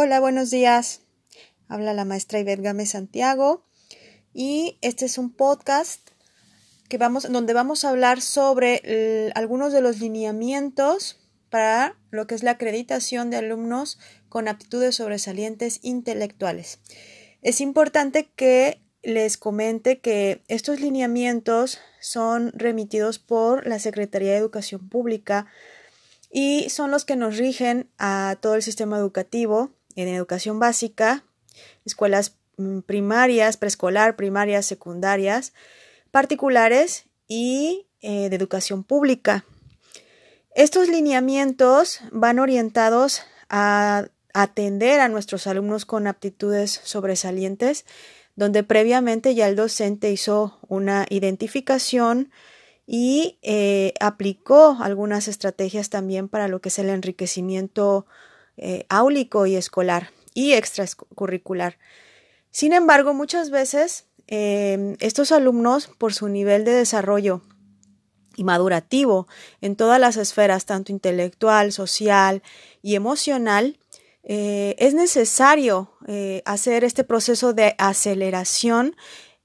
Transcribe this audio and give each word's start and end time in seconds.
Hola, 0.00 0.20
buenos 0.20 0.50
días. 0.50 1.00
Habla 1.66 1.92
la 1.92 2.04
maestra 2.04 2.38
Ivette 2.38 2.62
Gámez 2.62 2.90
Santiago 2.90 3.64
y 4.32 4.78
este 4.80 5.06
es 5.06 5.18
un 5.18 5.32
podcast 5.32 6.10
que 6.88 6.98
vamos, 6.98 7.26
donde 7.32 7.52
vamos 7.52 7.84
a 7.84 7.88
hablar 7.88 8.20
sobre 8.20 9.32
algunos 9.34 9.72
de 9.72 9.80
los 9.80 9.98
lineamientos 9.98 11.18
para 11.50 11.96
lo 12.12 12.28
que 12.28 12.36
es 12.36 12.44
la 12.44 12.52
acreditación 12.52 13.30
de 13.30 13.38
alumnos 13.38 13.98
con 14.28 14.46
aptitudes 14.46 14.94
sobresalientes 14.94 15.80
intelectuales. 15.82 16.78
Es 17.42 17.60
importante 17.60 18.30
que 18.36 18.80
les 19.02 19.36
comente 19.36 19.98
que 19.98 20.44
estos 20.46 20.78
lineamientos 20.78 21.80
son 22.00 22.52
remitidos 22.54 23.18
por 23.18 23.66
la 23.66 23.80
Secretaría 23.80 24.30
de 24.30 24.38
Educación 24.38 24.88
Pública 24.88 25.48
y 26.30 26.70
son 26.70 26.92
los 26.92 27.04
que 27.04 27.16
nos 27.16 27.36
rigen 27.36 27.90
a 27.98 28.36
todo 28.40 28.54
el 28.54 28.62
sistema 28.62 28.96
educativo 28.96 29.72
en 30.02 30.08
educación 30.08 30.60
básica, 30.60 31.24
escuelas 31.84 32.36
mm, 32.56 32.80
primarias, 32.80 33.56
preescolar, 33.56 34.14
primarias, 34.14 34.64
secundarias, 34.64 35.52
particulares 36.12 37.06
y 37.26 37.86
eh, 38.00 38.28
de 38.28 38.36
educación 38.36 38.84
pública. 38.84 39.44
Estos 40.54 40.88
lineamientos 40.88 42.00
van 42.12 42.38
orientados 42.38 43.22
a 43.48 44.06
atender 44.34 45.00
a 45.00 45.08
nuestros 45.08 45.48
alumnos 45.48 45.84
con 45.84 46.06
aptitudes 46.06 46.80
sobresalientes, 46.84 47.84
donde 48.36 48.62
previamente 48.62 49.34
ya 49.34 49.48
el 49.48 49.56
docente 49.56 50.12
hizo 50.12 50.60
una 50.68 51.06
identificación 51.10 52.30
y 52.86 53.38
eh, 53.42 53.94
aplicó 53.98 54.78
algunas 54.80 55.26
estrategias 55.26 55.90
también 55.90 56.28
para 56.28 56.46
lo 56.46 56.60
que 56.60 56.68
es 56.68 56.78
el 56.78 56.88
enriquecimiento 56.88 58.06
eh, 58.58 58.84
áulico 58.88 59.46
y 59.46 59.56
escolar 59.56 60.10
y 60.34 60.52
extracurricular. 60.52 61.78
Sin 62.50 62.72
embargo, 62.72 63.14
muchas 63.14 63.50
veces 63.50 64.06
em, 64.26 64.96
estos 65.00 65.32
alumnos, 65.32 65.88
por 65.98 66.12
su 66.12 66.28
nivel 66.28 66.64
de 66.64 66.72
desarrollo 66.72 67.42
y 68.36 68.44
madurativo 68.44 69.26
en 69.60 69.76
todas 69.76 69.98
las 69.98 70.16
esferas, 70.16 70.66
tanto 70.66 70.92
intelectual, 70.92 71.72
social 71.72 72.42
y 72.82 72.94
emocional, 72.94 73.78
eh, 74.22 74.76
es 74.78 74.94
necesario 74.94 75.92
eh, 76.06 76.42
hacer 76.44 76.84
este 76.84 77.04
proceso 77.04 77.54
de 77.54 77.74
aceleración 77.78 78.94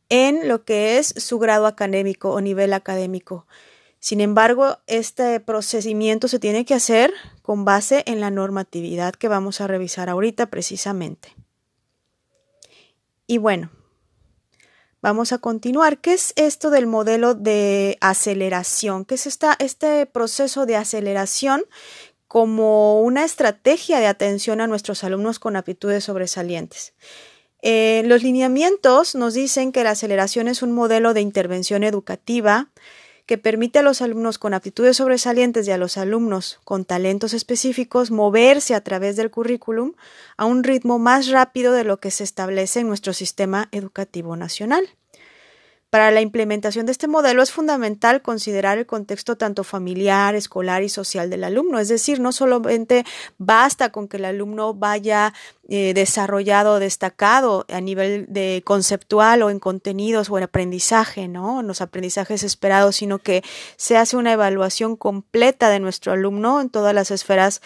en 0.09 0.47
lo 0.47 0.65
que 0.65 0.97
es 0.97 1.13
su 1.17 1.39
grado 1.39 1.65
académico 1.67 2.31
o 2.31 2.41
nivel 2.41 2.73
académico. 2.73 3.47
Sin 4.03 4.19
embargo, 4.19 4.79
este 4.85 5.39
procedimiento 5.39 6.27
se 6.27 6.37
tiene 6.37 6.65
que 6.65 6.73
hacer 6.73 7.13
con 7.41 7.63
base 7.63 8.03
en 8.05 8.19
la 8.19 8.31
normatividad 8.31 9.13
que 9.13 9.29
vamos 9.29 9.61
a 9.61 9.67
revisar 9.67 10.09
ahorita 10.09 10.47
precisamente. 10.47 11.33
Y 13.27 13.37
bueno, 13.37 13.71
vamos 15.01 15.31
a 15.31 15.37
continuar. 15.37 15.99
¿Qué 15.99 16.11
es 16.11 16.33
esto 16.35 16.69
del 16.69 16.85
modelo 16.85 17.33
de 17.33 17.97
aceleración? 18.01 19.05
¿Qué 19.05 19.15
es 19.15 19.25
este 19.59 20.05
proceso 20.05 20.65
de 20.65 20.75
aceleración 20.75 21.63
como 22.27 22.99
una 22.99 23.23
estrategia 23.23 24.01
de 24.01 24.07
atención 24.07 24.59
a 24.59 24.67
nuestros 24.67 25.05
alumnos 25.05 25.39
con 25.39 25.55
aptitudes 25.55 26.03
sobresalientes? 26.03 26.93
Eh, 27.61 28.03
los 28.05 28.21
lineamientos 28.21 29.15
nos 29.15 29.33
dicen 29.33 29.71
que 29.71 29.85
la 29.85 29.91
aceleración 29.91 30.49
es 30.49 30.61
un 30.61 30.73
modelo 30.73 31.13
de 31.13 31.21
intervención 31.21 31.85
educativa 31.85 32.69
que 33.25 33.37
permite 33.37 33.79
a 33.79 33.83
los 33.83 34.01
alumnos 34.01 34.37
con 34.37 34.53
aptitudes 34.53 34.97
sobresalientes 34.97 35.67
y 35.67 35.71
a 35.71 35.77
los 35.77 35.97
alumnos 35.97 36.59
con 36.63 36.85
talentos 36.85 37.33
específicos 37.33 38.11
moverse 38.11 38.75
a 38.75 38.81
través 38.81 39.15
del 39.15 39.31
currículum 39.31 39.93
a 40.37 40.45
un 40.45 40.63
ritmo 40.63 40.99
más 40.99 41.27
rápido 41.27 41.73
de 41.73 41.83
lo 41.83 41.97
que 41.97 42.11
se 42.11 42.23
establece 42.23 42.81
en 42.81 42.87
nuestro 42.87 43.13
sistema 43.13 43.69
educativo 43.71 44.35
nacional. 44.35 44.89
Para 45.93 46.09
la 46.09 46.21
implementación 46.21 46.87
de 46.87 46.91
este 46.91 47.07
modelo 47.07 47.43
es 47.43 47.51
fundamental 47.51 48.23
considerar 48.23 48.79
el 48.79 48.87
contexto 48.87 49.37
tanto 49.37 49.63
familiar, 49.63 50.33
escolar 50.33 50.81
y 50.81 50.89
social 50.89 51.29
del 51.29 51.43
alumno. 51.43 51.77
Es 51.77 51.87
decir, 51.87 52.19
no 52.19 52.31
solamente 52.31 53.05
basta 53.37 53.91
con 53.91 54.07
que 54.07 54.17
el 54.17 54.25
alumno 54.25 54.73
vaya 54.73 55.35
eh, 55.69 55.93
desarrollado, 55.93 56.79
destacado 56.79 57.67
a 57.69 57.79
nivel 57.79 58.25
de 58.27 58.63
conceptual 58.65 59.43
o 59.43 59.51
en 59.51 59.59
contenidos 59.59 60.31
o 60.31 60.37
en 60.39 60.45
aprendizaje, 60.45 61.27
¿no? 61.27 61.59
En 61.59 61.67
los 61.67 61.79
aprendizajes 61.79 62.41
esperados, 62.41 62.95
sino 62.95 63.19
que 63.19 63.43
se 63.75 63.95
hace 63.95 64.17
una 64.17 64.33
evaluación 64.33 64.95
completa 64.95 65.69
de 65.69 65.79
nuestro 65.79 66.11
alumno 66.11 66.59
en 66.59 66.71
todas 66.71 66.95
las 66.95 67.11
esferas 67.11 67.61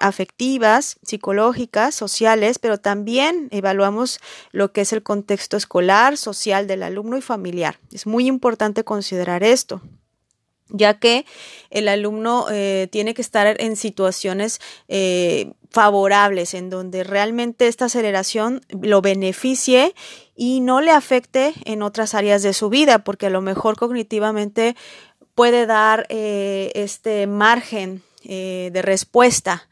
afectivas, 0.00 0.98
psicológicas, 1.02 1.94
sociales, 1.94 2.58
pero 2.58 2.78
también 2.78 3.48
evaluamos 3.50 4.20
lo 4.52 4.72
que 4.72 4.80
es 4.80 4.92
el 4.92 5.02
contexto 5.02 5.56
escolar, 5.56 6.16
social 6.16 6.66
del 6.66 6.82
alumno 6.82 7.16
y 7.16 7.22
familiar. 7.22 7.78
Es 7.92 8.06
muy 8.06 8.26
importante 8.26 8.84
considerar 8.84 9.42
esto 9.42 9.80
ya 10.72 10.98
que 10.98 11.26
el 11.70 11.88
alumno 11.88 12.46
eh, 12.50 12.88
tiene 12.90 13.14
que 13.14 13.22
estar 13.22 13.60
en 13.60 13.76
situaciones 13.76 14.60
eh, 14.88 15.52
favorables, 15.70 16.54
en 16.54 16.70
donde 16.70 17.04
realmente 17.04 17.68
esta 17.68 17.86
aceleración 17.86 18.62
lo 18.68 19.02
beneficie 19.02 19.94
y 20.34 20.60
no 20.60 20.80
le 20.80 20.90
afecte 20.90 21.54
en 21.64 21.82
otras 21.82 22.14
áreas 22.14 22.42
de 22.42 22.52
su 22.52 22.68
vida, 22.68 23.00
porque 23.00 23.26
a 23.26 23.30
lo 23.30 23.40
mejor 23.40 23.76
cognitivamente 23.76 24.76
puede 25.34 25.66
dar 25.66 26.06
eh, 26.08 26.72
este 26.74 27.26
margen 27.26 28.02
eh, 28.24 28.70
de 28.72 28.82
respuesta 28.82 29.68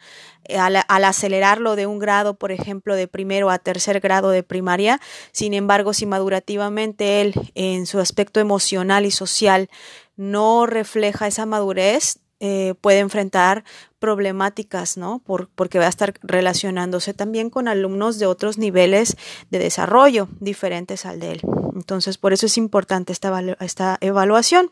eh, 0.48 0.56
al, 0.56 1.04
acelerarlo 1.04 1.76
de 1.76 1.86
un 1.86 1.98
grado, 1.98 2.34
por 2.34 2.52
ejemplo, 2.52 2.94
de 2.94 3.06
primero 3.06 3.50
a 3.50 3.58
tercer 3.58 4.00
grado 4.00 4.30
de 4.30 4.42
primaria. 4.42 5.00
Sin 5.30 5.52
embargo, 5.52 5.92
si 5.92 6.06
madurativamente 6.06 7.20
él 7.20 7.34
en 7.54 7.86
su 7.86 8.00
aspecto 8.00 8.40
emocional 8.40 9.04
y 9.04 9.10
social 9.10 9.68
no 10.16 10.66
refleja 10.66 11.26
esa 11.26 11.44
madurez, 11.44 12.20
eh, 12.40 12.74
puede 12.80 13.00
enfrentar 13.00 13.64
problemáticas, 13.98 14.96
¿no? 14.96 15.18
Por, 15.18 15.48
porque 15.48 15.78
va 15.78 15.86
a 15.86 15.90
estar 15.90 16.14
relacionándose 16.22 17.12
también 17.12 17.50
con 17.50 17.68
alumnos 17.68 18.18
de 18.18 18.26
otros 18.26 18.58
niveles 18.58 19.16
de 19.50 19.58
desarrollo 19.58 20.28
diferentes 20.40 21.04
al 21.04 21.20
de 21.20 21.32
él. 21.32 21.40
Entonces, 21.74 22.16
por 22.16 22.32
eso 22.32 22.46
es 22.46 22.56
importante 22.56 23.12
esta, 23.12 23.38
esta 23.60 23.98
evaluación. 24.00 24.70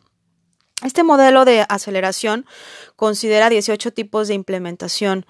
Este 0.86 1.02
modelo 1.02 1.44
de 1.44 1.66
aceleración 1.68 2.46
considera 2.94 3.50
18 3.50 3.92
tipos 3.92 4.28
de 4.28 4.34
implementación, 4.34 5.26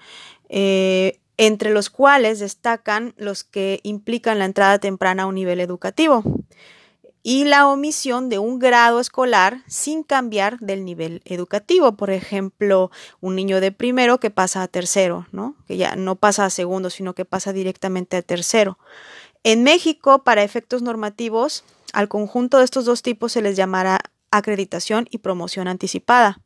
eh, 0.49 1.19
entre 1.37 1.71
los 1.71 1.89
cuales 1.89 2.37
destacan 2.37 3.15
los 3.17 3.43
que 3.43 3.79
implican 3.81 4.37
la 4.37 4.45
entrada 4.45 4.77
temprana 4.77 5.23
a 5.23 5.25
un 5.25 5.33
nivel 5.33 5.59
educativo 5.59 6.21
y 7.23 7.45
la 7.45 7.67
omisión 7.67 8.29
de 8.29 8.37
un 8.37 8.59
grado 8.59 8.99
escolar 8.99 9.63
sin 9.65 10.03
cambiar 10.03 10.59
del 10.59 10.85
nivel 10.85 11.23
educativo. 11.25 11.93
Por 11.93 12.11
ejemplo, 12.11 12.91
un 13.19 13.35
niño 13.35 13.59
de 13.59 13.71
primero 13.71 14.19
que 14.19 14.29
pasa 14.29 14.61
a 14.61 14.67
tercero, 14.67 15.25
¿no? 15.31 15.55
que 15.67 15.77
ya 15.77 15.95
no 15.95 16.17
pasa 16.17 16.45
a 16.45 16.51
segundo, 16.51 16.91
sino 16.91 17.15
que 17.15 17.25
pasa 17.25 17.51
directamente 17.51 18.15
a 18.15 18.21
tercero. 18.21 18.77
En 19.43 19.63
México, 19.63 20.23
para 20.23 20.43
efectos 20.43 20.83
normativos, 20.83 21.63
al 21.93 22.09
conjunto 22.09 22.59
de 22.59 22.65
estos 22.65 22.85
dos 22.85 23.01
tipos 23.01 23.31
se 23.31 23.41
les 23.41 23.55
llamará 23.55 24.01
acreditación 24.31 25.07
y 25.11 25.19
promoción 25.19 25.67
anticipada. 25.67 26.41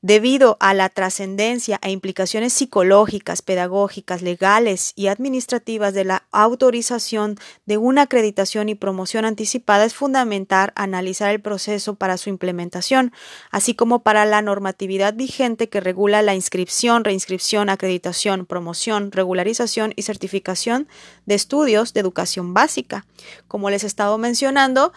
Debido 0.00 0.56
a 0.60 0.74
la 0.74 0.90
trascendencia 0.90 1.80
e 1.82 1.90
implicaciones 1.90 2.52
psicológicas, 2.52 3.42
pedagógicas, 3.42 4.22
legales 4.22 4.92
y 4.94 5.08
administrativas 5.08 5.92
de 5.92 6.04
la 6.04 6.22
autorización 6.30 7.36
de 7.66 7.78
una 7.78 8.02
acreditación 8.02 8.68
y 8.68 8.76
promoción 8.76 9.24
anticipada, 9.24 9.84
es 9.84 9.94
fundamental 9.94 10.72
analizar 10.76 11.32
el 11.32 11.40
proceso 11.40 11.96
para 11.96 12.16
su 12.16 12.30
implementación, 12.30 13.12
así 13.50 13.74
como 13.74 14.04
para 14.04 14.24
la 14.24 14.40
normatividad 14.40 15.14
vigente 15.14 15.68
que 15.68 15.80
regula 15.80 16.22
la 16.22 16.36
inscripción, 16.36 17.02
reinscripción, 17.02 17.68
acreditación, 17.68 18.46
promoción, 18.46 19.10
regularización 19.10 19.94
y 19.96 20.02
certificación 20.02 20.86
de 21.26 21.34
estudios 21.34 21.92
de 21.92 21.98
educación 21.98 22.54
básica. 22.54 23.04
Como 23.48 23.68
les 23.68 23.82
he 23.82 23.88
estado 23.88 24.16
mencionando, 24.16 24.92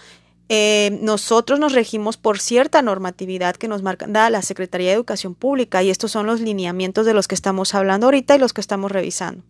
eh, 0.53 0.99
nosotros 1.01 1.61
nos 1.61 1.71
regimos 1.71 2.17
por 2.17 2.37
cierta 2.37 2.81
normatividad 2.81 3.55
que 3.55 3.69
nos 3.69 3.83
marca 3.83 4.05
la 4.05 4.41
Secretaría 4.41 4.89
de 4.89 4.95
Educación 4.95 5.33
Pública 5.33 5.81
y 5.81 5.89
estos 5.89 6.11
son 6.11 6.25
los 6.25 6.41
lineamientos 6.41 7.05
de 7.05 7.13
los 7.13 7.29
que 7.29 7.35
estamos 7.35 7.73
hablando 7.73 8.07
ahorita 8.07 8.35
y 8.35 8.39
los 8.39 8.51
que 8.51 8.59
estamos 8.59 8.91
revisando. 8.91 9.45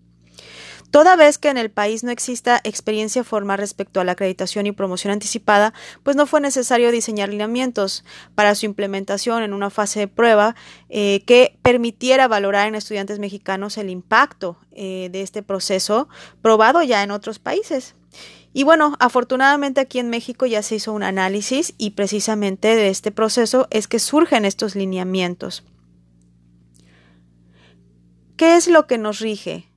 Toda 0.92 1.15
vez 1.15 1.39
que 1.39 1.50
en 1.50 1.57
el 1.57 1.71
país 1.71 2.03
no 2.03 2.12
exista 2.12 2.62
experiencia 2.63 3.24
formal 3.24 3.57
respecto 3.57 4.00
a 4.00 4.03
la 4.03 4.12
acreditación 4.12 4.68
y 4.68 4.74
promoción 4.74 5.12
anticipada, 5.12 5.74
pues 6.03 6.15
no 6.15 6.27
fue 6.27 6.39
necesario 6.39 6.92
diseñar 6.92 7.30
lineamientos 7.30 8.06
para 8.36 8.54
su 8.54 8.68
implementación 8.68 9.42
en 9.42 9.54
una 9.54 9.71
fase 9.71 10.01
de 10.01 10.07
prueba 10.07 10.56
eh, 10.88 11.24
que 11.25 11.57
permitiera 11.63 12.27
valorar 12.27 12.68
en 12.68 12.75
estudiantes 12.75 13.18
mexicanos 13.18 13.80
el 13.80 13.89
impacto 13.89 14.59
eh, 14.71 15.09
de 15.12 15.24
este 15.24 15.42
proceso 15.42 16.09
probado 16.44 16.83
ya 16.83 17.01
en 17.01 17.09
otros 17.09 17.39
países. 17.39 17.95
Y 18.53 18.63
bueno, 18.63 18.95
afortunadamente 19.00 19.81
aquí 19.81 20.00
en 20.00 20.09
México 20.09 20.45
ya 20.45 20.62
se 20.62 20.75
hizo 20.75 20.94
un 20.94 21.03
análisis 21.03 21.74
y 21.77 21.92
precisamente 21.92 22.75
de 22.75 22.89
este 22.89 23.12
proceso 23.12 23.68
es 23.71 23.88
que 23.88 24.00
surgen 24.00 24.45
estos 24.45 24.75
lineamientos. 24.75 25.63
¿Qué 28.36 28.56
es 28.56 28.68
lo 28.68 28.88
que 28.88 28.98
nos 28.98 29.19
rige? 29.19 29.71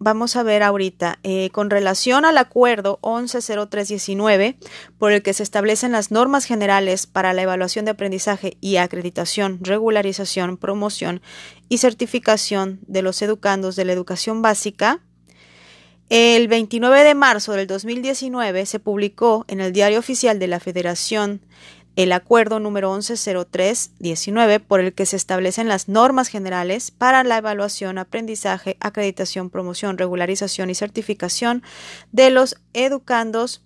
vamos 0.00 0.34
a 0.34 0.42
ver 0.42 0.62
ahorita 0.62 1.18
eh, 1.22 1.50
con 1.50 1.70
relación 1.70 2.24
al 2.24 2.38
acuerdo 2.38 2.98
110319 3.02 4.58
por 4.98 5.12
el 5.12 5.22
que 5.22 5.34
se 5.34 5.42
establecen 5.42 5.92
las 5.92 6.10
normas 6.10 6.46
generales 6.46 7.06
para 7.06 7.34
la 7.34 7.42
evaluación 7.42 7.84
de 7.84 7.92
aprendizaje 7.92 8.56
y 8.60 8.76
acreditación, 8.76 9.58
regularización, 9.60 10.56
promoción 10.56 11.20
y 11.68 11.78
certificación 11.78 12.80
de 12.88 13.02
los 13.02 13.20
educandos 13.22 13.76
de 13.76 13.84
la 13.84 13.92
educación 13.92 14.42
básica. 14.42 15.00
El 16.10 16.48
29 16.48 17.04
de 17.04 17.14
marzo 17.14 17.52
del 17.52 17.68
2019 17.68 18.66
se 18.66 18.80
publicó 18.80 19.44
en 19.46 19.60
el 19.60 19.72
Diario 19.72 20.00
Oficial 20.00 20.40
de 20.40 20.48
la 20.48 20.58
Federación 20.58 21.40
el 21.94 22.10
acuerdo 22.10 22.58
número 22.58 22.92
1103-19 22.96 24.58
por 24.58 24.80
el 24.80 24.92
que 24.92 25.06
se 25.06 25.14
establecen 25.14 25.68
las 25.68 25.88
normas 25.88 26.26
generales 26.26 26.90
para 26.90 27.22
la 27.22 27.36
evaluación, 27.36 27.96
aprendizaje, 27.96 28.76
acreditación, 28.80 29.50
promoción, 29.50 29.98
regularización 29.98 30.68
y 30.68 30.74
certificación 30.74 31.62
de 32.10 32.30
los 32.30 32.56
educandos 32.72 33.62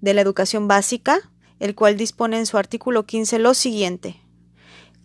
de 0.00 0.14
la 0.14 0.22
educación 0.22 0.66
básica, 0.66 1.20
el 1.60 1.76
cual 1.76 1.96
dispone 1.96 2.36
en 2.38 2.46
su 2.46 2.58
artículo 2.58 3.06
15 3.06 3.38
lo 3.38 3.54
siguiente. 3.54 4.19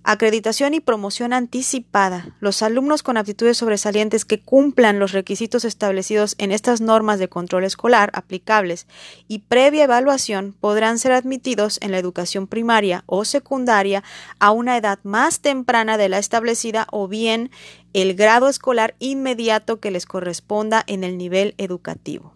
Acreditación 0.07 0.75
y 0.75 0.81
promoción 0.81 1.34
anticipada. 1.34 2.28
Los 2.40 2.62
alumnos 2.62 3.02
con 3.02 3.18
aptitudes 3.18 3.57
sobresalientes 3.57 4.24
que 4.24 4.40
cumplan 4.40 5.00
los 5.00 5.13
requisitos 5.13 5.66
establecidos 5.66 6.36
en 6.38 6.52
estas 6.52 6.80
normas 6.80 7.18
de 7.18 7.28
control 7.28 7.63
escolar 7.63 8.12
aplicables 8.13 8.86
y 9.28 9.40
previa 9.40 9.86
evaluación 9.86 10.54
podrán 10.60 11.00
ser 11.00 11.12
admitidos 11.12 11.80
en 11.81 11.90
la 11.90 11.98
educación 11.98 12.46
primaria 12.46 13.04
o 13.07 13.25
secundaria 13.25 14.04
a 14.38 14.52
una 14.52 14.78
edad 14.78 15.00
más 15.02 15.40
temprana 15.40 15.98
de 15.98 16.07
la 16.07 16.19
establecida 16.19 16.86
o 16.92 17.07
bien 17.07 17.50
el 17.94 18.13
grado 18.13 18.48
escolar 18.48 18.94
inmediato 19.00 19.80
que 19.80 19.90
les 19.90 20.06
corresponda 20.06 20.84
en 20.86 21.04
el 21.04 21.18
nivel 21.18 21.56
educativo. 21.57 22.36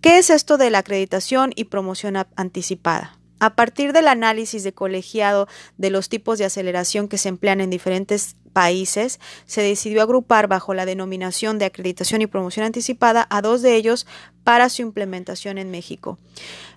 ¿Qué 0.00 0.16
es 0.16 0.30
esto 0.30 0.56
de 0.56 0.70
la 0.70 0.78
acreditación 0.78 1.52
y 1.54 1.64
promoción 1.64 2.16
anticipada? 2.34 3.18
A 3.44 3.56
partir 3.56 3.92
del 3.92 4.08
análisis 4.08 4.64
de 4.64 4.72
colegiado 4.72 5.48
de 5.76 5.90
los 5.90 6.08
tipos 6.08 6.38
de 6.38 6.46
aceleración 6.46 7.08
que 7.08 7.18
se 7.18 7.28
emplean 7.28 7.60
en 7.60 7.68
diferentes 7.68 8.36
países, 8.54 9.20
se 9.44 9.60
decidió 9.60 10.00
agrupar 10.00 10.48
bajo 10.48 10.72
la 10.72 10.86
denominación 10.86 11.58
de 11.58 11.66
acreditación 11.66 12.22
y 12.22 12.26
promoción 12.26 12.64
anticipada 12.64 13.26
a 13.28 13.42
dos 13.42 13.60
de 13.60 13.76
ellos 13.76 14.06
para 14.44 14.70
su 14.70 14.80
implementación 14.80 15.58
en 15.58 15.70
México. 15.70 16.16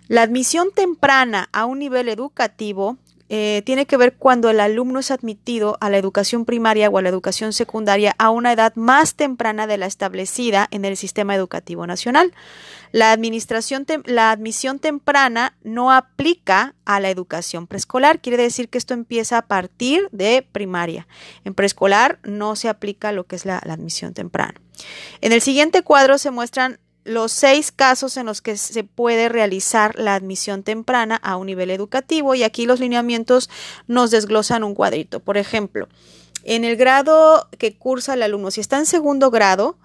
La 0.10 0.24
admisión 0.24 0.72
temprana 0.76 1.48
a 1.54 1.64
un 1.64 1.80
nivel 1.80 2.10
educativo 2.10 2.98
eh, 3.30 3.62
tiene 3.66 3.86
que 3.86 3.98
ver 3.98 4.16
cuando 4.16 4.50
el 4.50 4.60
alumno 4.60 5.00
es 5.00 5.12
admitido 5.12 5.78
a 5.82 5.90
la 5.90 5.98
educación 5.98 6.46
primaria 6.46 6.90
o 6.90 6.98
a 6.98 7.02
la 7.02 7.10
educación 7.10 7.52
secundaria 7.52 8.16
a 8.18 8.30
una 8.30 8.54
edad 8.54 8.74
más 8.76 9.16
temprana 9.16 9.68
de 9.68 9.78
la 9.78 9.86
establecida 9.86 10.68
en 10.72 10.86
el 10.86 10.96
sistema 10.96 11.36
educativo 11.36 11.86
nacional. 11.86 12.34
La, 12.92 13.12
administración 13.12 13.86
la 14.06 14.32
admisión 14.32 14.80
temprana 14.80 15.58
no 15.64 15.92
aplica 15.92 16.74
a 16.86 17.00
la 17.00 17.10
educación 17.10 17.68
preescolar, 17.68 18.22
quiere 18.22 18.42
decir 18.42 18.70
que 18.70 18.78
esto 18.78 18.94
empieza 18.94 19.38
a 19.38 19.46
partir 19.48 20.08
de 20.12 20.48
primaria. 20.50 21.08
En 21.44 21.54
preescolar 21.54 22.20
no 22.24 22.56
se 22.56 22.70
aplica 22.70 23.12
lo 23.12 23.26
que 23.26 23.36
es 23.36 23.46
la 23.46 23.58
admisión 23.58 24.14
temprana. 24.14 24.56
En 25.22 25.34
el 25.34 25.42
siguiente 25.42 25.82
cuadro 25.82 26.18
se 26.18 26.32
muestran 26.32 26.80
los 27.08 27.32
seis 27.32 27.72
casos 27.72 28.18
en 28.18 28.26
los 28.26 28.42
que 28.42 28.58
se 28.58 28.84
puede 28.84 29.30
realizar 29.30 29.98
la 29.98 30.14
admisión 30.14 30.64
temprana 30.64 31.16
a 31.16 31.38
un 31.38 31.48
nivel 31.48 31.72
educativo 31.72 32.36
y 32.36 32.44
aquí 32.44 32.66
los 32.66 32.82
lineamientos 32.82 33.50
nos 33.88 34.12
desglosan 34.12 34.64
un 34.64 34.76
cuadrito. 34.76 35.22
Por 35.22 35.38
ejemplo, 35.38 35.88
en 36.44 36.66
el 36.66 36.76
grado 36.76 37.48
que 37.58 37.78
cursa 37.78 38.14
el 38.14 38.24
alumno, 38.24 38.52
si 38.52 38.60
está 38.60 38.78
en 38.78 38.86
segundo 38.86 39.32
grado 39.32 39.78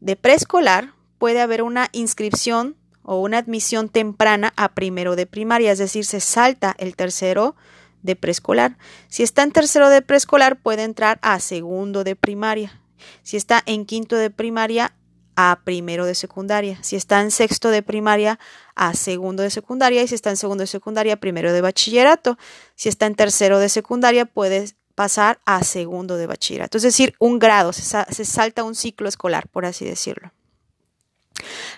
de 0.00 0.16
preescolar, 0.16 0.94
puede 1.18 1.42
haber 1.42 1.62
una 1.62 1.90
inscripción 1.92 2.76
o 3.02 3.20
una 3.20 3.38
admisión 3.38 3.90
temprana 3.90 4.54
a 4.56 4.72
primero 4.72 5.14
de 5.14 5.26
primaria, 5.26 5.72
es 5.72 5.78
decir, 5.78 6.06
se 6.06 6.20
salta 6.20 6.74
el 6.78 6.96
tercero 6.96 7.54
de 8.02 8.16
preescolar. 8.16 8.78
Si 9.08 9.22
está 9.22 9.42
en 9.42 9.52
tercero 9.52 9.90
de 9.90 10.02
preescolar, 10.02 10.60
puede 10.60 10.84
entrar 10.84 11.18
a 11.22 11.38
segundo 11.38 12.02
de 12.02 12.16
primaria. 12.16 12.80
Si 13.22 13.36
está 13.36 13.62
en 13.66 13.84
quinto 13.84 14.16
de 14.16 14.30
primaria, 14.30 14.94
a 15.36 15.60
primero 15.64 16.06
de 16.06 16.14
secundaria. 16.14 16.78
Si 16.82 16.96
está 16.96 17.20
en 17.20 17.30
sexto 17.30 17.70
de 17.70 17.82
primaria, 17.82 18.38
a 18.74 18.94
segundo 18.94 19.42
de 19.42 19.50
secundaria. 19.50 20.02
Y 20.02 20.08
si 20.08 20.14
está 20.14 20.30
en 20.30 20.36
segundo 20.36 20.62
de 20.62 20.66
secundaria, 20.66 21.16
primero 21.16 21.52
de 21.52 21.60
bachillerato. 21.60 22.38
Si 22.74 22.88
está 22.88 23.06
en 23.06 23.14
tercero 23.14 23.58
de 23.58 23.68
secundaria, 23.68 24.26
puede 24.26 24.72
pasar 24.94 25.40
a 25.44 25.62
segundo 25.64 26.16
de 26.16 26.26
bachillerato. 26.26 26.76
Es 26.76 26.82
decir, 26.82 27.14
un 27.18 27.38
grado, 27.38 27.72
se, 27.72 27.82
se 27.82 28.24
salta 28.24 28.64
un 28.64 28.74
ciclo 28.74 29.08
escolar, 29.08 29.48
por 29.48 29.64
así 29.64 29.84
decirlo. 29.84 30.32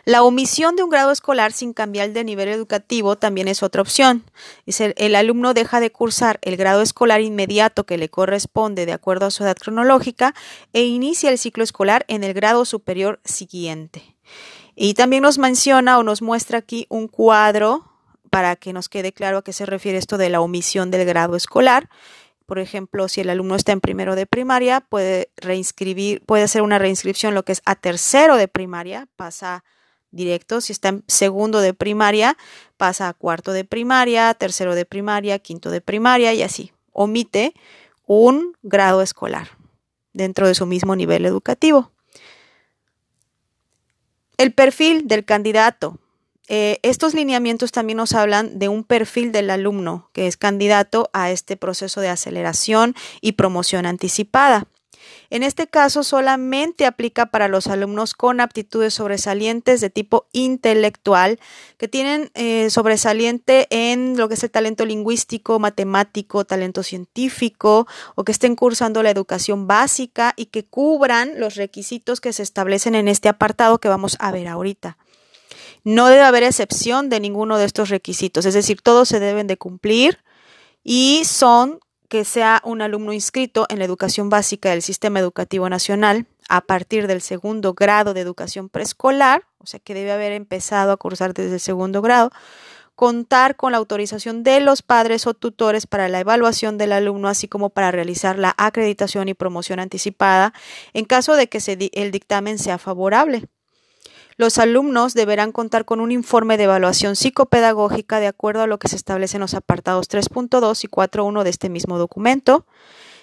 La 0.04 0.22
omisión 0.22 0.76
de 0.76 0.82
un 0.82 0.90
grado 0.90 1.10
escolar 1.12 1.52
sin 1.52 1.72
cambiar 1.72 2.12
de 2.12 2.24
nivel 2.24 2.48
educativo 2.48 3.16
también 3.16 3.48
es 3.48 3.62
otra 3.62 3.80
opción. 3.80 4.24
el 4.66 5.14
alumno 5.14 5.54
deja 5.54 5.80
de 5.80 5.90
cursar 5.90 6.38
el 6.42 6.58
grado 6.58 6.82
escolar 6.82 7.22
inmediato 7.22 7.84
que 7.84 7.96
le 7.96 8.10
corresponde 8.10 8.84
de 8.84 8.92
acuerdo 8.92 9.26
a 9.26 9.30
su 9.30 9.44
edad 9.44 9.56
cronológica 9.56 10.34
e 10.74 10.82
inicia 10.82 11.30
el 11.30 11.38
ciclo 11.38 11.64
escolar 11.64 12.04
en 12.08 12.22
el 12.22 12.34
grado 12.34 12.66
superior 12.66 13.20
siguiente. 13.24 14.16
Y 14.76 14.92
también 14.92 15.22
nos 15.22 15.38
menciona 15.38 15.98
o 15.98 16.02
nos 16.02 16.20
muestra 16.20 16.58
aquí 16.58 16.86
un 16.90 17.08
cuadro 17.08 17.90
para 18.28 18.56
que 18.56 18.74
nos 18.74 18.90
quede 18.90 19.12
claro 19.12 19.38
a 19.38 19.44
qué 19.44 19.52
se 19.54 19.64
refiere 19.64 19.96
esto 19.96 20.18
de 20.18 20.28
la 20.28 20.40
omisión 20.40 20.90
del 20.90 21.06
grado 21.06 21.34
escolar. 21.34 21.88
Por 22.44 22.58
ejemplo, 22.58 23.08
si 23.08 23.22
el 23.22 23.30
alumno 23.30 23.54
está 23.54 23.72
en 23.72 23.80
primero 23.80 24.16
de 24.16 24.26
primaria, 24.26 24.82
puede 24.82 25.30
reinscribir, 25.36 26.20
puede 26.26 26.42
hacer 26.42 26.60
una 26.60 26.78
reinscripción 26.78 27.32
lo 27.32 27.44
que 27.44 27.52
es 27.52 27.62
a 27.64 27.74
tercero 27.74 28.36
de 28.36 28.48
primaria, 28.48 29.08
pasa 29.16 29.64
directo. 30.14 30.60
Si 30.60 30.72
está 30.72 30.88
en 30.88 31.04
segundo 31.06 31.60
de 31.60 31.74
primaria, 31.74 32.36
pasa 32.76 33.08
a 33.08 33.14
cuarto 33.14 33.52
de 33.52 33.64
primaria, 33.64 34.32
tercero 34.34 34.74
de 34.74 34.84
primaria, 34.84 35.38
quinto 35.38 35.70
de 35.70 35.80
primaria 35.80 36.32
y 36.34 36.42
así. 36.42 36.72
Omite 36.92 37.54
un 38.06 38.56
grado 38.62 39.02
escolar 39.02 39.48
dentro 40.12 40.46
de 40.46 40.54
su 40.54 40.66
mismo 40.66 40.96
nivel 40.96 41.26
educativo. 41.26 41.90
El 44.36 44.52
perfil 44.52 45.06
del 45.06 45.24
candidato. 45.24 45.98
Eh, 46.48 46.78
estos 46.82 47.14
lineamientos 47.14 47.72
también 47.72 47.96
nos 47.96 48.12
hablan 48.12 48.58
de 48.58 48.68
un 48.68 48.84
perfil 48.84 49.32
del 49.32 49.48
alumno 49.48 50.10
que 50.12 50.26
es 50.26 50.36
candidato 50.36 51.08
a 51.14 51.30
este 51.30 51.56
proceso 51.56 52.00
de 52.00 52.10
aceleración 52.10 52.94
y 53.20 53.32
promoción 53.32 53.86
anticipada. 53.86 54.66
En 55.30 55.42
este 55.42 55.66
caso 55.66 56.02
solamente 56.02 56.86
aplica 56.86 57.26
para 57.26 57.48
los 57.48 57.66
alumnos 57.66 58.14
con 58.14 58.40
aptitudes 58.40 58.94
sobresalientes 58.94 59.80
de 59.80 59.90
tipo 59.90 60.26
intelectual, 60.32 61.40
que 61.76 61.88
tienen 61.88 62.30
eh, 62.34 62.70
sobresaliente 62.70 63.66
en 63.70 64.16
lo 64.16 64.28
que 64.28 64.34
es 64.34 64.44
el 64.44 64.50
talento 64.50 64.84
lingüístico, 64.84 65.58
matemático, 65.58 66.44
talento 66.44 66.82
científico, 66.82 67.86
o 68.14 68.24
que 68.24 68.32
estén 68.32 68.56
cursando 68.56 69.02
la 69.02 69.10
educación 69.10 69.66
básica 69.66 70.34
y 70.36 70.46
que 70.46 70.64
cubran 70.64 71.40
los 71.40 71.56
requisitos 71.56 72.20
que 72.20 72.32
se 72.32 72.42
establecen 72.42 72.94
en 72.94 73.08
este 73.08 73.28
apartado 73.28 73.78
que 73.78 73.88
vamos 73.88 74.16
a 74.20 74.30
ver 74.30 74.48
ahorita. 74.48 74.98
No 75.84 76.08
debe 76.08 76.22
haber 76.22 76.42
excepción 76.42 77.08
de 77.10 77.20
ninguno 77.20 77.58
de 77.58 77.66
estos 77.66 77.90
requisitos, 77.90 78.46
es 78.46 78.54
decir, 78.54 78.80
todos 78.80 79.08
se 79.08 79.20
deben 79.20 79.46
de 79.46 79.58
cumplir 79.58 80.18
y 80.82 81.22
son 81.24 81.80
que 82.14 82.24
sea 82.24 82.62
un 82.64 82.80
alumno 82.80 83.12
inscrito 83.12 83.66
en 83.68 83.80
la 83.80 83.84
educación 83.84 84.30
básica 84.30 84.70
del 84.70 84.82
Sistema 84.82 85.18
Educativo 85.18 85.68
Nacional 85.68 86.28
a 86.48 86.60
partir 86.60 87.08
del 87.08 87.20
segundo 87.20 87.74
grado 87.74 88.14
de 88.14 88.20
educación 88.20 88.68
preescolar, 88.68 89.42
o 89.58 89.66
sea 89.66 89.80
que 89.80 89.94
debe 89.94 90.12
haber 90.12 90.30
empezado 90.30 90.92
a 90.92 90.96
cursar 90.96 91.34
desde 91.34 91.54
el 91.54 91.60
segundo 91.60 92.02
grado, 92.02 92.30
contar 92.94 93.56
con 93.56 93.72
la 93.72 93.78
autorización 93.78 94.44
de 94.44 94.60
los 94.60 94.82
padres 94.82 95.26
o 95.26 95.34
tutores 95.34 95.88
para 95.88 96.08
la 96.08 96.20
evaluación 96.20 96.78
del 96.78 96.92
alumno, 96.92 97.26
así 97.26 97.48
como 97.48 97.70
para 97.70 97.90
realizar 97.90 98.38
la 98.38 98.54
acreditación 98.58 99.28
y 99.28 99.34
promoción 99.34 99.80
anticipada 99.80 100.54
en 100.92 101.06
caso 101.06 101.34
de 101.34 101.48
que 101.48 101.58
el 101.94 102.12
dictamen 102.12 102.60
sea 102.60 102.78
favorable. 102.78 103.48
Los 104.36 104.58
alumnos 104.58 105.14
deberán 105.14 105.52
contar 105.52 105.84
con 105.84 106.00
un 106.00 106.10
informe 106.10 106.56
de 106.56 106.64
evaluación 106.64 107.16
psicopedagógica 107.16 108.20
de 108.20 108.26
acuerdo 108.26 108.62
a 108.62 108.66
lo 108.66 108.78
que 108.78 108.88
se 108.88 108.96
establece 108.96 109.36
en 109.36 109.42
los 109.42 109.54
apartados 109.54 110.08
3.2 110.08 110.84
y 110.84 110.88
4.1 110.88 111.42
de 111.44 111.50
este 111.50 111.68
mismo 111.68 111.98
documento. 111.98 112.66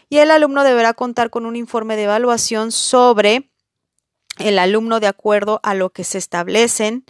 Y 0.10 0.18
el 0.18 0.32
alumno 0.32 0.64
deberá 0.64 0.94
contar 0.94 1.30
con 1.30 1.46
un 1.46 1.56
informe 1.56 1.96
de 1.96 2.04
evaluación 2.04 2.72
sobre 2.72 3.50
el 4.40 4.60
alumno 4.60 5.00
de 5.00 5.08
acuerdo 5.08 5.60
a 5.64 5.74
lo 5.74 5.90
que 5.90 6.04
se 6.04 6.18
establecen 6.18 7.06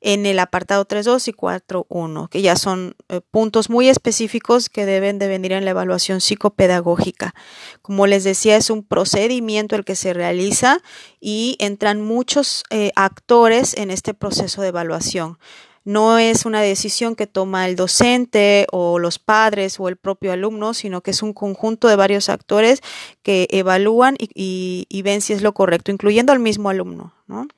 en 0.00 0.24
el 0.26 0.38
apartado 0.38 0.86
3.2 0.86 1.28
y 1.28 1.32
4.1, 1.32 2.28
que 2.28 2.42
ya 2.42 2.56
son 2.56 2.96
eh, 3.08 3.20
puntos 3.30 3.68
muy 3.68 3.88
específicos 3.88 4.68
que 4.68 4.86
deben 4.86 5.18
de 5.18 5.28
venir 5.28 5.52
en 5.52 5.64
la 5.64 5.72
evaluación 5.72 6.20
psicopedagógica. 6.20 7.34
Como 7.82 8.06
les 8.06 8.24
decía, 8.24 8.56
es 8.56 8.70
un 8.70 8.82
procedimiento 8.82 9.76
el 9.76 9.84
que 9.84 9.96
se 9.96 10.14
realiza 10.14 10.78
y 11.20 11.56
entran 11.58 12.00
muchos 12.00 12.64
eh, 12.70 12.92
actores 12.96 13.74
en 13.76 13.90
este 13.90 14.14
proceso 14.14 14.62
de 14.62 14.68
evaluación. 14.68 15.38
No 15.84 16.18
es 16.18 16.44
una 16.44 16.60
decisión 16.60 17.16
que 17.16 17.26
toma 17.26 17.66
el 17.66 17.74
docente 17.74 18.66
o 18.70 18.98
los 18.98 19.18
padres 19.18 19.80
o 19.80 19.88
el 19.88 19.96
propio 19.96 20.32
alumno, 20.32 20.74
sino 20.74 21.00
que 21.00 21.10
es 21.10 21.22
un 21.22 21.32
conjunto 21.32 21.88
de 21.88 21.96
varios 21.96 22.28
actores 22.28 22.82
que 23.22 23.48
evalúan 23.50 24.16
y, 24.18 24.86
y 24.88 25.02
ven 25.02 25.22
si 25.22 25.32
es 25.32 25.40
lo 25.40 25.54
correcto, 25.54 25.90
incluyendo 25.90 26.32
al 26.32 26.38
mismo 26.38 26.68
alumno. 26.68 27.14
¿no? 27.26 27.48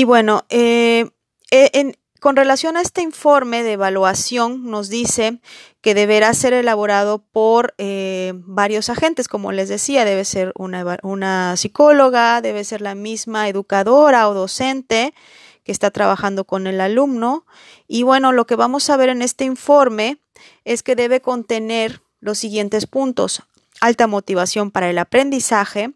Y 0.00 0.04
bueno, 0.04 0.46
eh, 0.48 1.10
en, 1.50 1.94
con 2.20 2.34
relación 2.34 2.78
a 2.78 2.80
este 2.80 3.02
informe 3.02 3.62
de 3.62 3.72
evaluación, 3.72 4.64
nos 4.64 4.88
dice 4.88 5.42
que 5.82 5.92
deberá 5.92 6.32
ser 6.32 6.54
elaborado 6.54 7.18
por 7.18 7.74
eh, 7.76 8.32
varios 8.34 8.88
agentes, 8.88 9.28
como 9.28 9.52
les 9.52 9.68
decía, 9.68 10.06
debe 10.06 10.24
ser 10.24 10.54
una, 10.56 11.54
psicóloga, 11.58 12.40
debe 12.40 12.64
ser 12.64 12.80
la 12.80 12.94
misma 12.94 13.46
educadora 13.50 14.26
o 14.30 14.32
docente 14.32 15.12
que 15.64 15.72
está 15.72 15.90
trabajando 15.90 16.44
con 16.44 16.66
el 16.66 16.80
alumno. 16.80 17.44
Y 17.86 18.02
bueno, 18.02 18.32
lo 18.32 18.46
que 18.46 18.56
vamos 18.56 18.88
a 18.88 18.96
ver 18.96 19.10
en 19.10 19.20
este 19.20 19.44
informe 19.44 20.16
es 20.64 20.82
que 20.82 20.96
debe 20.96 21.20
contener 21.20 22.00
los 22.20 22.38
siguientes 22.38 22.86
puntos. 22.86 23.42
Alta 23.82 24.06
motivación 24.06 24.70
para 24.70 24.88
el 24.88 24.96
aprendizaje, 24.96 25.92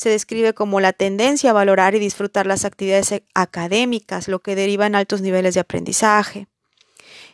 se 0.00 0.08
describe 0.08 0.54
como 0.54 0.80
la 0.80 0.94
tendencia 0.94 1.50
a 1.50 1.52
valorar 1.52 1.94
y 1.94 1.98
disfrutar 1.98 2.46
las 2.46 2.64
actividades 2.64 3.12
e-, 3.12 3.22
académicas, 3.34 4.28
lo 4.28 4.38
que 4.38 4.54
deriva 4.54 4.86
en 4.86 4.94
altos 4.94 5.20
niveles 5.20 5.52
de 5.52 5.60
aprendizaje. 5.60 6.46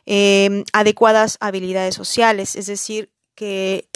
Em, 0.04 0.64
adecuadas 0.73 1.37
habilidades 1.38 1.94
sociales, 1.94 2.56
es 2.56 2.66
decir, 2.66 3.12
que 3.37 3.88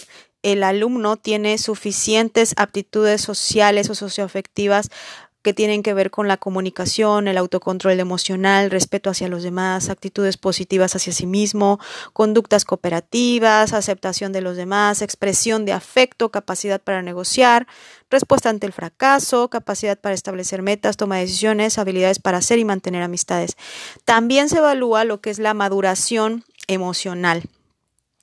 el 0.44 0.62
alumno 0.62 1.16
tiene 1.16 1.58
suficientes 1.58 2.54
aptitudes 2.56 3.20
sociales 3.20 3.90
o 3.90 3.96
socioafectivas 3.96 4.90
que 5.42 5.54
tienen 5.54 5.82
que 5.82 5.94
ver 5.94 6.10
con 6.10 6.28
la 6.28 6.36
comunicación, 6.36 7.28
el 7.28 7.38
autocontrol 7.38 7.98
emocional, 7.98 8.70
respeto 8.70 9.10
hacia 9.10 9.28
los 9.28 9.42
demás, 9.42 9.88
actitudes 9.88 10.36
positivas 10.36 10.94
hacia 10.94 11.12
sí 11.12 11.26
mismo, 11.26 11.78
conductas 12.12 12.64
cooperativas, 12.64 13.72
aceptación 13.72 14.32
de 14.32 14.42
los 14.42 14.56
demás, 14.56 15.00
expresión 15.00 15.64
de 15.64 15.72
afecto, 15.72 16.30
capacidad 16.30 16.80
para 16.80 17.02
negociar, 17.02 17.66
respuesta 18.10 18.50
ante 18.50 18.66
el 18.66 18.72
fracaso, 18.72 19.48
capacidad 19.48 19.98
para 19.98 20.14
establecer 20.14 20.62
metas, 20.62 20.96
toma 20.96 21.16
de 21.16 21.22
decisiones, 21.22 21.78
habilidades 21.78 22.18
para 22.18 22.38
hacer 22.38 22.58
y 22.58 22.64
mantener 22.64 23.02
amistades. 23.02 23.56
También 24.04 24.48
se 24.48 24.58
evalúa 24.58 25.04
lo 25.04 25.20
que 25.20 25.30
es 25.30 25.38
la 25.38 25.54
maduración 25.54 26.44
emocional 26.66 27.44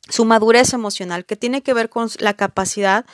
su 0.10 0.26
madurez 0.26 0.74
emocional, 0.74 1.26
que 1.26 1.36
tiene 1.36 1.62
que 1.62 1.74
ver 1.74 1.90
con 1.90 2.10
la 2.20 2.34
capacidad 2.36 3.06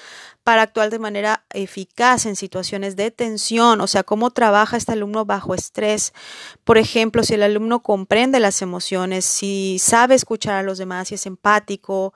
para 0.43 0.63
actuar 0.63 0.89
de 0.89 0.99
manera 0.99 1.45
eficaz 1.51 2.25
en 2.25 2.35
situaciones 2.35 2.95
de 2.95 3.11
tensión, 3.11 3.79
o 3.81 3.87
sea, 3.87 4.03
cómo 4.03 4.31
trabaja 4.31 4.77
este 4.77 4.91
alumno 4.91 5.25
bajo 5.25 5.55
estrés. 5.55 6.13
Por 6.63 6.77
ejemplo, 6.77 7.23
si 7.23 7.35
el 7.35 7.43
alumno 7.43 7.81
comprende 7.81 8.39
las 8.39 8.61
emociones, 8.61 9.25
si 9.25 9.79
sabe 9.79 10.15
escuchar 10.15 10.55
a 10.55 10.63
los 10.63 10.77
demás, 10.77 11.07
si 11.07 11.15
es 11.15 11.25
empático, 11.25 12.13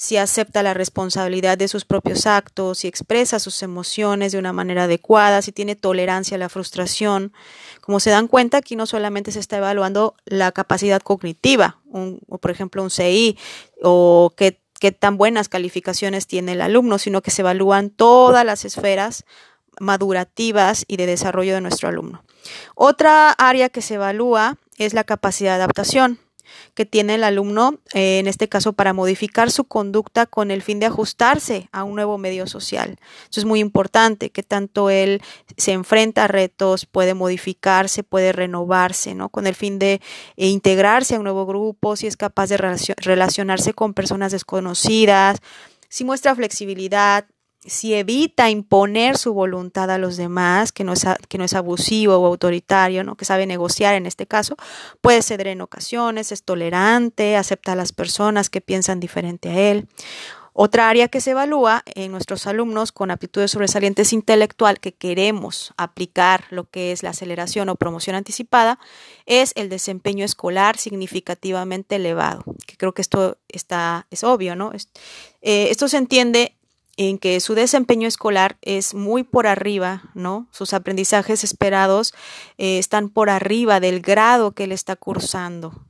si 0.00 0.16
acepta 0.16 0.62
la 0.62 0.72
responsabilidad 0.72 1.58
de 1.58 1.68
sus 1.68 1.84
propios 1.84 2.26
actos, 2.26 2.78
si 2.78 2.88
expresa 2.88 3.38
sus 3.38 3.62
emociones 3.62 4.32
de 4.32 4.38
una 4.38 4.52
manera 4.52 4.84
adecuada, 4.84 5.42
si 5.42 5.52
tiene 5.52 5.76
tolerancia 5.76 6.36
a 6.36 6.38
la 6.38 6.48
frustración. 6.48 7.34
Como 7.82 8.00
se 8.00 8.08
dan 8.08 8.26
cuenta, 8.26 8.56
aquí 8.56 8.76
no 8.76 8.86
solamente 8.86 9.30
se 9.30 9.40
está 9.40 9.58
evaluando 9.58 10.14
la 10.24 10.52
capacidad 10.52 11.02
cognitiva, 11.02 11.80
o 11.92 12.38
por 12.38 12.50
ejemplo 12.50 12.82
un 12.82 12.90
CI, 12.90 13.36
o 13.82 14.32
qué, 14.36 14.58
qué 14.80 14.90
tan 14.90 15.16
buenas 15.16 15.48
calificaciones 15.48 16.26
tiene 16.26 16.52
el 16.52 16.62
alumno, 16.62 16.98
sino 16.98 17.22
que 17.22 17.30
se 17.30 17.42
evalúan 17.42 17.90
todas 17.90 18.44
las 18.44 18.64
esferas 18.64 19.24
madurativas 19.78 20.84
y 20.88 20.96
de 20.96 21.06
desarrollo 21.06 21.54
de 21.54 21.60
nuestro 21.60 21.88
alumno. 21.88 22.24
Otra 22.74 23.30
área 23.30 23.68
que 23.68 23.82
se 23.82 23.94
evalúa 23.94 24.56
es 24.78 24.94
la 24.94 25.04
capacidad 25.04 25.52
de 25.52 25.62
adaptación 25.62 26.18
que 26.74 26.86
tiene 26.86 27.16
el 27.16 27.24
alumno, 27.24 27.78
eh, 27.94 28.18
en 28.18 28.26
este 28.26 28.48
caso 28.48 28.72
para 28.72 28.92
modificar 28.92 29.50
su 29.50 29.64
conducta 29.64 30.26
con 30.26 30.50
el 30.50 30.62
fin 30.62 30.80
de 30.80 30.86
ajustarse 30.86 31.68
a 31.72 31.84
un 31.84 31.94
nuevo 31.94 32.18
medio 32.18 32.46
social. 32.46 32.98
Eso 33.30 33.40
es 33.40 33.44
muy 33.44 33.60
importante, 33.60 34.30
que 34.30 34.42
tanto 34.42 34.90
él 34.90 35.22
se 35.56 35.72
enfrenta 35.72 36.24
a 36.24 36.28
retos, 36.28 36.86
puede 36.86 37.14
modificarse, 37.14 38.02
puede 38.02 38.32
renovarse, 38.32 39.14
¿no? 39.14 39.28
Con 39.28 39.46
el 39.46 39.54
fin 39.54 39.78
de 39.78 40.00
eh, 40.36 40.46
integrarse 40.46 41.14
a 41.14 41.18
un 41.18 41.24
nuevo 41.24 41.46
grupo, 41.46 41.96
si 41.96 42.06
es 42.06 42.16
capaz 42.16 42.48
de 42.48 42.56
relacionarse 42.56 43.72
con 43.72 43.94
personas 43.94 44.32
desconocidas, 44.32 45.38
si 45.88 46.04
muestra 46.04 46.34
flexibilidad, 46.34 47.26
si 47.64 47.94
evita 47.94 48.48
imponer 48.48 49.18
su 49.18 49.34
voluntad 49.34 49.90
a 49.90 49.98
los 49.98 50.16
demás, 50.16 50.72
que 50.72 50.84
no 50.84 50.94
es, 50.94 51.04
que 51.28 51.38
no 51.38 51.44
es 51.44 51.54
abusivo 51.54 52.16
o 52.16 52.26
autoritario, 52.26 53.04
¿no? 53.04 53.16
que 53.16 53.24
sabe 53.24 53.46
negociar 53.46 53.94
en 53.94 54.06
este 54.06 54.26
caso, 54.26 54.56
puede 55.00 55.22
ceder 55.22 55.48
en 55.48 55.60
ocasiones, 55.60 56.32
es 56.32 56.42
tolerante, 56.42 57.36
acepta 57.36 57.72
a 57.72 57.76
las 57.76 57.92
personas 57.92 58.48
que 58.48 58.60
piensan 58.60 59.00
diferente 59.00 59.50
a 59.50 59.58
él. 59.70 59.88
Otra 60.52 60.88
área 60.88 61.08
que 61.08 61.20
se 61.20 61.30
evalúa 61.30 61.84
en 61.86 62.10
nuestros 62.10 62.46
alumnos 62.46 62.92
con 62.92 63.10
aptitudes 63.10 63.52
sobresalientes 63.52 64.12
intelectual 64.12 64.80
que 64.80 64.92
queremos 64.92 65.72
aplicar 65.76 66.44
lo 66.50 66.68
que 66.68 66.92
es 66.92 67.02
la 67.02 67.10
aceleración 67.10 67.68
o 67.68 67.76
promoción 67.76 68.16
anticipada 68.16 68.78
es 69.26 69.52
el 69.54 69.68
desempeño 69.68 70.24
escolar 70.24 70.76
significativamente 70.76 71.96
elevado, 71.96 72.44
que 72.66 72.76
creo 72.76 72.92
que 72.92 73.02
esto 73.02 73.38
está, 73.48 74.06
es 74.10 74.24
obvio, 74.24 74.56
¿no? 74.56 74.72
Eh, 75.40 75.68
esto 75.70 75.88
se 75.88 75.98
entiende 75.98 76.56
en 77.00 77.16
que 77.16 77.40
su 77.40 77.54
desempeño 77.54 78.06
escolar 78.06 78.58
es 78.60 78.92
muy 78.92 79.22
por 79.22 79.46
arriba, 79.46 80.02
¿no? 80.12 80.46
Sus 80.50 80.74
aprendizajes 80.74 81.44
esperados 81.44 82.12
eh, 82.58 82.78
están 82.78 83.08
por 83.08 83.30
arriba 83.30 83.80
del 83.80 84.02
grado 84.02 84.52
que 84.52 84.64
él 84.64 84.72
está 84.72 84.96
cursando. 84.96 85.86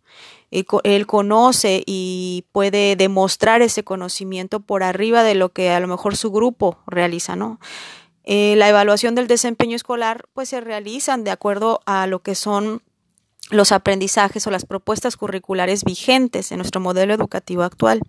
Él, 0.52 1.06
conoce 1.08 1.82
y 1.84 2.44
puede 2.52 2.94
demostrar 2.94 3.60
ese 3.60 3.82
conocimiento 3.82 4.60
por 4.60 4.84
arriba 4.84 5.24
de 5.24 5.34
lo 5.34 5.48
que 5.48 5.70
a 5.70 5.80
lo 5.80 5.88
mejor 5.88 6.16
su 6.16 6.30
grupo 6.30 6.78
realiza, 6.86 7.34
¿no? 7.34 7.58
Eh, 8.22 8.54
la 8.56 8.68
evaluación 8.68 9.16
del 9.16 9.26
desempeño 9.26 9.74
escolar 9.74 10.26
pues 10.32 10.50
se 10.50 10.60
realizan 10.60 11.24
de 11.24 11.32
acuerdo 11.32 11.80
a 11.86 12.06
lo 12.06 12.20
que 12.22 12.36
son 12.36 12.82
los 13.50 13.72
aprendizajes 13.72 14.46
o 14.46 14.52
las 14.52 14.64
propuestas 14.64 15.16
curriculares 15.16 15.82
vigentes 15.82 16.52
en 16.52 16.58
nuestro 16.58 16.80
modelo 16.80 17.14
educativo 17.14 17.64
actual. 17.64 18.00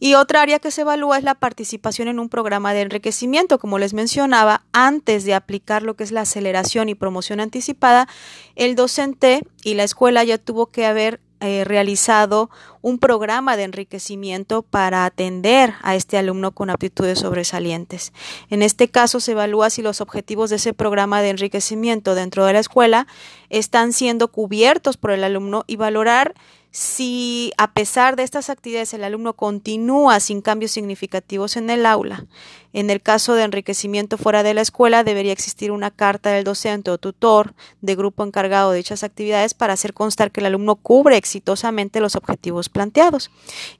Y 0.00 0.14
otra 0.14 0.40
área 0.40 0.58
que 0.58 0.70
se 0.70 0.80
evalúa 0.80 1.18
es 1.18 1.24
la 1.24 1.34
participación 1.34 2.08
en 2.08 2.18
un 2.18 2.30
programa 2.30 2.72
de 2.72 2.80
enriquecimiento. 2.80 3.58
Como 3.58 3.78
les 3.78 3.92
mencionaba, 3.92 4.64
antes 4.72 5.24
de 5.24 5.34
aplicar 5.34 5.82
lo 5.82 5.94
que 5.94 6.04
es 6.04 6.10
la 6.10 6.22
aceleración 6.22 6.88
y 6.88 6.94
promoción 6.94 7.38
anticipada, 7.38 8.08
el 8.56 8.74
docente 8.74 9.42
y 9.62 9.74
la 9.74 9.84
escuela 9.84 10.24
ya 10.24 10.38
tuvo 10.38 10.66
que 10.66 10.86
haber 10.86 11.20
eh, 11.42 11.64
realizado 11.64 12.50
un 12.82 12.98
programa 12.98 13.56
de 13.56 13.62
enriquecimiento 13.62 14.60
para 14.60 15.06
atender 15.06 15.72
a 15.80 15.94
este 15.94 16.18
alumno 16.18 16.52
con 16.52 16.68
aptitudes 16.68 17.20
sobresalientes. 17.20 18.12
En 18.50 18.60
este 18.60 18.88
caso 18.88 19.20
se 19.20 19.32
evalúa 19.32 19.70
si 19.70 19.80
los 19.80 20.02
objetivos 20.02 20.50
de 20.50 20.56
ese 20.56 20.74
programa 20.74 21.22
de 21.22 21.30
enriquecimiento 21.30 22.14
dentro 22.14 22.44
de 22.44 22.52
la 22.52 22.58
escuela 22.58 23.06
están 23.48 23.94
siendo 23.94 24.28
cubiertos 24.28 24.98
por 24.98 25.12
el 25.12 25.24
alumno 25.24 25.64
y 25.66 25.76
valorar 25.76 26.34
si 26.72 27.52
a 27.58 27.72
pesar 27.72 28.14
de 28.14 28.22
estas 28.22 28.48
actividades 28.48 28.94
el 28.94 29.02
alumno 29.02 29.32
continúa 29.34 30.20
sin 30.20 30.40
cambios 30.40 30.70
significativos 30.70 31.56
en 31.56 31.68
el 31.68 31.84
aula. 31.84 32.26
En 32.72 32.90
el 32.90 33.02
caso 33.02 33.34
de 33.34 33.42
enriquecimiento 33.42 34.16
fuera 34.16 34.44
de 34.44 34.54
la 34.54 34.60
escuela, 34.60 35.02
debería 35.02 35.32
existir 35.32 35.72
una 35.72 35.90
carta 35.90 36.30
del 36.30 36.44
docente 36.44 36.92
o 36.92 36.98
tutor 36.98 37.54
de 37.80 37.96
grupo 37.96 38.22
encargado 38.24 38.70
de 38.70 38.76
dichas 38.78 39.02
actividades 39.02 39.54
para 39.54 39.72
hacer 39.72 39.92
constar 39.92 40.30
que 40.30 40.40
el 40.40 40.46
alumno 40.46 40.76
cubre 40.76 41.16
exitosamente 41.16 42.00
los 42.00 42.14
objetivos 42.14 42.68
planteados. 42.68 43.30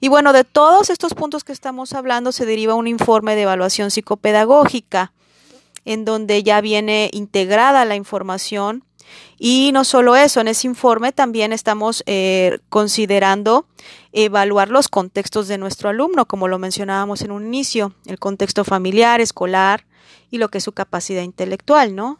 Y 0.01 0.09
bueno, 0.09 0.33
de 0.33 0.43
todos 0.43 0.89
estos 0.89 1.13
puntos 1.13 1.45
que 1.45 1.53
estamos 1.53 1.93
hablando 1.93 2.33
se 2.33 2.45
deriva 2.45 2.75
un 2.75 2.87
informe 2.87 3.35
de 3.35 3.43
evaluación 3.43 3.91
psicopedagógica 3.91 5.13
en 5.85 6.05
donde 6.05 6.43
ya 6.43 6.61
viene 6.61 7.09
integrada 7.13 7.85
la 7.85 7.95
información 7.95 8.83
y 9.37 9.71
no 9.73 9.83
solo 9.83 10.15
eso, 10.15 10.39
en 10.41 10.47
ese 10.47 10.67
informe 10.67 11.11
también 11.11 11.53
estamos 11.53 12.03
eh, 12.05 12.59
considerando 12.69 13.65
evaluar 14.11 14.69
los 14.69 14.87
contextos 14.87 15.47
de 15.47 15.57
nuestro 15.57 15.89
alumno, 15.89 16.25
como 16.25 16.47
lo 16.47 16.59
mencionábamos 16.59 17.21
en 17.21 17.31
un 17.31 17.45
inicio, 17.45 17.93
el 18.05 18.19
contexto 18.19 18.63
familiar, 18.63 19.21
escolar 19.21 19.85
y 20.29 20.37
lo 20.37 20.49
que 20.49 20.59
es 20.59 20.63
su 20.63 20.71
capacidad 20.71 21.23
intelectual, 21.23 21.95
¿no? 21.95 22.19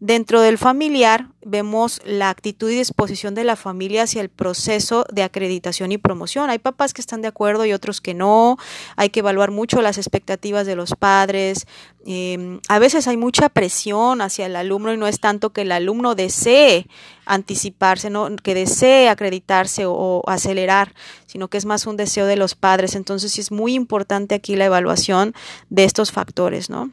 Dentro 0.00 0.42
del 0.42 0.58
familiar 0.58 1.26
vemos 1.44 2.00
la 2.04 2.30
actitud 2.30 2.70
y 2.70 2.76
disposición 2.76 3.34
de 3.34 3.42
la 3.42 3.56
familia 3.56 4.04
hacia 4.04 4.20
el 4.20 4.28
proceso 4.28 5.04
de 5.10 5.24
acreditación 5.24 5.90
y 5.90 5.98
promoción. 5.98 6.50
Hay 6.50 6.60
papás 6.60 6.94
que 6.94 7.00
están 7.00 7.20
de 7.20 7.26
acuerdo 7.26 7.66
y 7.66 7.72
otros 7.72 8.00
que 8.00 8.14
no. 8.14 8.58
Hay 8.94 9.10
que 9.10 9.20
evaluar 9.20 9.50
mucho 9.50 9.82
las 9.82 9.98
expectativas 9.98 10.66
de 10.66 10.76
los 10.76 10.94
padres. 10.94 11.66
Em, 12.06 12.60
a 12.68 12.78
veces 12.78 13.08
hay 13.08 13.16
mucha 13.16 13.48
presión 13.48 14.20
hacia 14.20 14.46
el 14.46 14.54
alumno 14.54 14.92
y 14.92 14.96
no 14.96 15.08
es 15.08 15.18
tanto 15.18 15.50
que 15.50 15.62
el 15.62 15.72
alumno 15.72 16.14
desee 16.14 16.86
anticiparse, 17.26 18.08
¿no? 18.08 18.28
que 18.36 18.54
desee 18.54 19.08
acreditarse 19.08 19.84
o, 19.84 19.94
o 19.94 20.30
acelerar, 20.30 20.94
sino 21.26 21.48
que 21.48 21.58
es 21.58 21.66
más 21.66 21.88
un 21.88 21.96
deseo 21.96 22.26
de 22.26 22.36
los 22.36 22.54
padres. 22.54 22.94
Entonces 22.94 23.32
sí 23.32 23.40
es 23.40 23.50
muy 23.50 23.74
importante 23.74 24.36
aquí 24.36 24.54
la 24.54 24.66
evaluación 24.66 25.34
de 25.70 25.82
estos 25.82 26.12
factores, 26.12 26.70
¿no? 26.70 26.92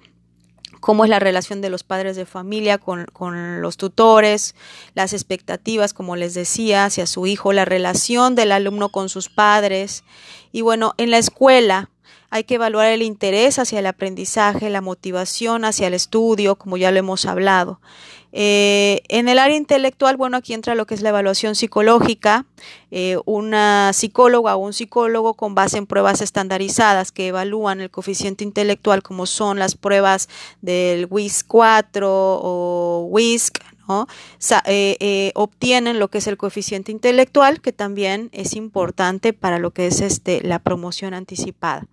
Cómo 0.85 1.03
es 1.03 1.09
la 1.09 1.17
relación 1.17 1.61
de 1.61 1.71
los 1.71 1.81
padres 1.81 2.15
de 2.15 2.27
familia 2.27 2.77
con, 2.77 3.05
con, 3.05 3.59
los 3.59 3.75
tutores, 3.75 4.53
las 4.93 5.13
expectativas, 5.13 5.95
como 5.95 6.15
les 6.15 6.35
decía, 6.35 6.85
hacia 6.85 7.07
su 7.07 7.25
hijo, 7.25 7.53
la 7.53 7.65
relación 7.65 8.35
del 8.35 8.51
alumno 8.51 8.89
con 8.89 9.09
sus 9.09 9.27
padres. 9.27 10.03
Y 10.51 10.61
bueno, 10.61 10.93
en 10.97 11.09
la 11.09 11.17
escuela, 11.17 11.89
hay 12.29 12.43
que 12.43 12.55
evaluar 12.55 12.85
el 12.85 13.01
interés 13.01 13.57
hacia 13.57 13.79
el 13.79 13.87
aprendizaje, 13.87 14.69
la 14.69 14.81
motivación 14.81 15.65
hacia 15.65 15.87
el 15.87 15.95
estudio, 15.95 16.55
como 16.55 16.77
ya 16.77 16.91
lo 16.91 16.99
hemos 16.99 17.25
hablado. 17.25 17.81
Eh, 18.37 19.01
en 19.07 19.29
el 19.29 19.39
área 19.39 19.55
intelectual, 19.55 20.17
bueno, 20.17 20.35
aquí 20.35 20.53
entra 20.53 20.75
lo 20.75 20.85
que 20.85 20.93
es 20.93 21.01
la 21.01 21.07
evaluación 21.07 21.55
psicológica, 21.55 22.45
eh, 22.91 23.17
una 23.23 23.93
psicóloga 23.93 24.57
o 24.57 24.59
un 24.59 24.73
psicólogo 24.73 25.35
con 25.35 25.55
base 25.55 25.77
en 25.77 25.87
pruebas 25.87 26.19
estandarizadas 26.19 27.13
que 27.13 27.27
evalúan 27.27 27.79
el 27.79 27.89
coeficiente 27.89 28.43
intelectual, 28.43 29.03
como 29.03 29.25
son 29.25 29.57
las 29.57 29.75
pruebas 29.75 30.27
del 30.61 31.07
WIS 31.09 31.45
4 31.45 32.09
o 32.11 33.07
WISC, 33.09 33.63
¿no? 33.87 34.05
Eh, 34.65 35.31
obtienen 35.35 35.97
lo 35.97 36.09
que 36.09 36.17
es 36.17 36.27
el 36.27 36.35
coeficiente 36.35 36.91
intelectual, 36.91 37.61
que 37.61 37.71
también 37.71 38.27
es 38.33 38.57
importante 38.57 39.31
para 39.31 39.59
lo 39.59 39.71
que 39.71 39.87
es 39.87 40.01
este, 40.01 40.41
la 40.41 40.59
promoción 40.59 41.13
anticipada. 41.13 41.87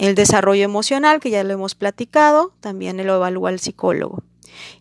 El 0.00 0.14
desarrollo 0.16 0.64
emocional, 0.64 1.20
que 1.20 1.30
ya 1.30 1.44
lo 1.44 1.52
hemos 1.52 1.76
platicado, 1.76 2.52
también 2.58 2.96
lo 3.06 3.14
evalúa 3.14 3.50
el 3.50 3.60
psicólogo. 3.60 4.24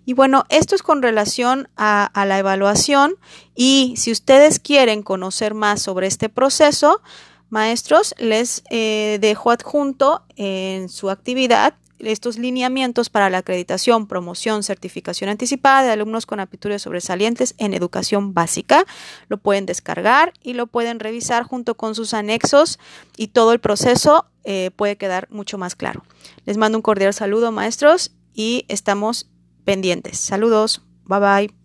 Y 0.05 0.13
bueno, 0.13 0.45
esto 0.49 0.75
es 0.75 0.83
con 0.83 1.01
relación 1.01 1.69
a, 1.75 2.11
la 2.25 2.39
evaluación 2.39 3.15
y 3.55 3.95
si 3.97 4.11
ustedes 4.11 4.59
quieren 4.59 5.03
conocer 5.03 5.53
más 5.53 5.81
sobre 5.81 6.07
este 6.07 6.29
proceso, 6.29 7.01
maestros, 7.49 8.15
les 8.17 8.63
eh, 8.69 9.17
dejo 9.21 9.51
adjunto 9.51 10.23
en 10.35 10.89
su 10.89 11.09
actividad 11.09 11.75
estos 12.11 12.37
lineamientos 12.37 13.09
para 13.09 13.29
la 13.29 13.39
acreditación, 13.39 14.07
promoción, 14.07 14.63
certificación 14.63 15.29
anticipada 15.29 15.83
de 15.83 15.91
alumnos 15.91 16.25
con 16.25 16.39
aptitudes 16.39 16.81
sobresalientes 16.81 17.55
en 17.57 17.73
educación 17.73 18.33
básica. 18.33 18.85
Lo 19.27 19.37
pueden 19.37 19.65
descargar 19.65 20.33
y 20.41 20.53
lo 20.53 20.67
pueden 20.67 20.99
revisar 20.99 21.43
junto 21.43 21.75
con 21.75 21.95
sus 21.95 22.13
anexos 22.13 22.79
y 23.17 23.27
todo 23.27 23.53
el 23.53 23.59
proceso 23.59 24.25
eh, 24.43 24.71
puede 24.75 24.97
quedar 24.97 25.27
mucho 25.29 25.57
más 25.57 25.75
claro. 25.75 26.03
Les 26.45 26.57
mando 26.57 26.77
un 26.77 26.81
cordial 26.81 27.13
saludo, 27.13 27.51
maestros, 27.51 28.11
y 28.33 28.65
estamos 28.67 29.27
pendientes. 29.63 30.19
Saludos. 30.19 30.81
Bye 31.05 31.19
bye. 31.19 31.62